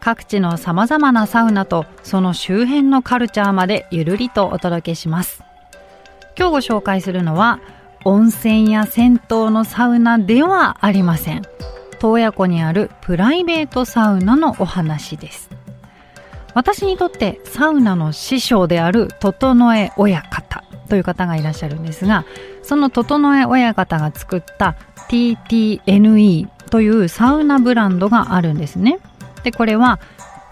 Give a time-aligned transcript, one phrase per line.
[0.00, 5.44] 各地の様々なサウナとその周辺のカルチャーまでゆるりとお届けします。
[6.38, 7.60] 今日ご紹介するのは
[8.04, 11.42] 温泉や銭湯のサウナではありません。
[12.00, 15.50] 洞爺湖にあるプライベートサウナのお話です。
[16.54, 22.24] 私にとってサウナの師匠である整え親方という方がいらっしゃるんですが、
[22.62, 24.76] その整え親方が作った
[25.10, 28.98] TTNE というサウナブランドがあるんですね。
[29.42, 30.00] で、これは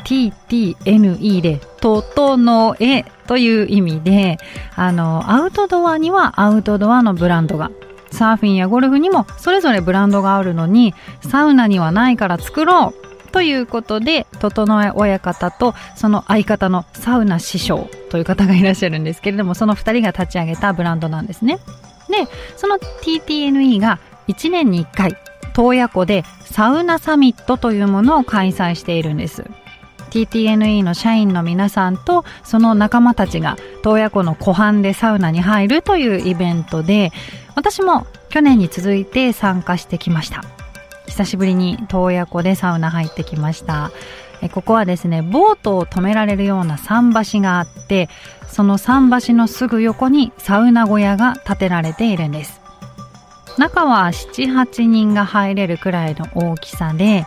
[0.04, 4.38] TTNE で、整えという意味で、
[4.74, 7.70] あの、アウトドアにはアウトドアのブランドが、
[8.10, 21.58] サーフィンやゴルフにもそれぞれブランドがあるのに、サウナにはないから作ろうということで、整え親方とその相方のサウナ師匠という方がいらっしゃるんですけれども、その二人が立ち上げたブランドなんですね。
[22.08, 25.16] で、その TTNE が1年に1回
[25.58, 29.44] 洞爺湖でサウナサミットというものを開催しているんです。
[30.10, 37.10] TTNE の社員の皆さんとその仲間たちが洞爺湖の湖畔でサウナに入るというイベントで
[37.56, 40.44] 私も去年に続いて参加してきました。
[41.08, 43.90] 久しぶりに洞爺湖でサウナ入ってきました。
[44.52, 48.08] ここはですねボートを止められるような桟橋があって
[48.46, 52.57] その桟橋のすぐ横にサウナ小屋が建てられているんです。
[53.58, 57.26] 中は7、8人が入れるくらいの大きさで、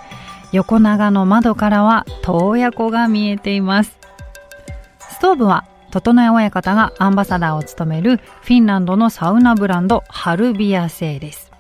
[0.52, 3.98] 横長の窓からは洞爺湖が見えています。
[5.00, 11.52] ストーブは、整え親方がアンバサダーを務めるフィンランドのサウナブランドハルビア製です。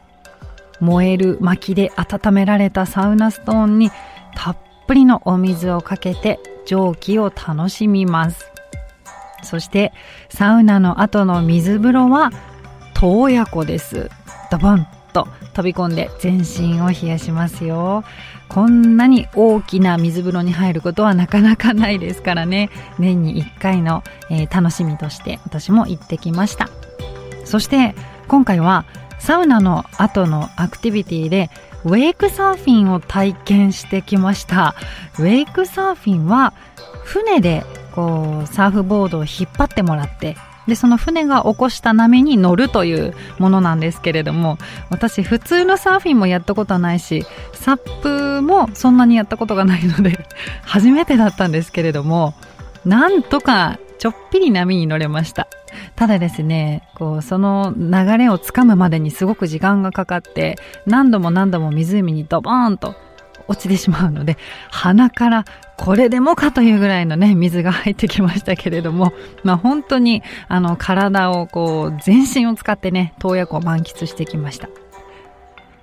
[0.79, 3.91] 燃える薪で温められたサウナストーンに
[4.35, 8.51] たっぷりのお水をかけて蒸気を楽しみます。
[9.43, 9.91] そして
[10.29, 12.31] サウナの後の水風呂は
[12.93, 14.09] 洞爺湖です。
[14.51, 18.03] ドボンと飛び込んで全身を冷やしますよ。
[18.49, 22.69] こんなに大きな水風呂に入ることはなかなかないですからね。
[22.99, 26.69] 年に1回の、えー、楽しみとして私も行ってきました。
[27.45, 27.95] そして
[28.27, 28.85] 今回は
[29.19, 31.49] サウナの後のアクティビティで
[31.85, 34.75] ウェイクサーフィンを体験してきました。
[35.17, 36.53] ウェイクサーフィンは
[37.05, 37.63] 船で
[37.95, 40.35] こうサーフボードを引っ張ってもらって
[40.67, 44.57] で、その船が起こした波に乗るというものなんですけれども、
[44.89, 50.25] 私普通のサーフィンもやったことはないし、サップもそんなにやったことがないので、
[50.63, 52.33] 初めてだったんですけれども、
[52.85, 55.47] なんとかちょっぴり波に乗れました。
[55.95, 62.95] ただですね、こう、その流れをつかむまでにすごく時間がかかって、何度も何度も湖にドボーンと
[63.51, 64.37] 落ちてしまうので、
[64.69, 65.45] 鼻から
[65.77, 69.13] これでもかというぐらいのね、水が入ってきましたけれども、
[69.43, 74.69] まあ本当に、あの、体をこう、全身を使ってね、洞爺湖を満喫してきました。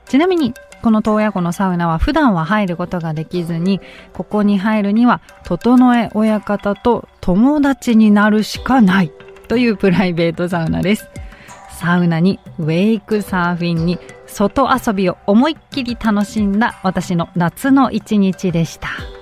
[0.07, 3.81] ちなみに、この洞爺湖のサウナは普段は入ることができずに、
[4.13, 9.13] ここに入るには、整え親方と友達になるしかない
[9.49, 11.11] というプライベートサウナです。
[11.73, 13.99] サウナにウェイクサーフィンに
[14.39, 19.18] 外遊びを思いっきり楽しんだ私の夏の一日でした。